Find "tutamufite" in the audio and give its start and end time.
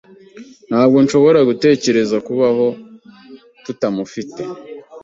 3.63-4.41